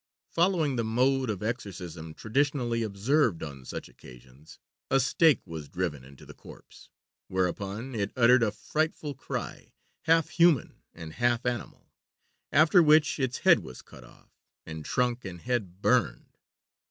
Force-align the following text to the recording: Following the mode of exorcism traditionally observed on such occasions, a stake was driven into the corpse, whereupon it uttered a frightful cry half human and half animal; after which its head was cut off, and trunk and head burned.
Following 0.31 0.77
the 0.77 0.83
mode 0.83 1.29
of 1.29 1.43
exorcism 1.43 2.15
traditionally 2.15 2.81
observed 2.81 3.43
on 3.43 3.65
such 3.65 3.87
occasions, 3.87 4.57
a 4.89 4.99
stake 4.99 5.45
was 5.45 5.69
driven 5.69 6.03
into 6.03 6.25
the 6.25 6.33
corpse, 6.33 6.89
whereupon 7.27 7.93
it 7.93 8.11
uttered 8.15 8.41
a 8.41 8.49
frightful 8.51 9.13
cry 9.13 9.73
half 10.05 10.29
human 10.29 10.81
and 10.95 11.13
half 11.13 11.45
animal; 11.45 11.91
after 12.51 12.81
which 12.81 13.19
its 13.19 13.37
head 13.45 13.59
was 13.59 13.83
cut 13.83 14.03
off, 14.03 14.31
and 14.65 14.83
trunk 14.85 15.23
and 15.23 15.41
head 15.41 15.83
burned. 15.83 16.35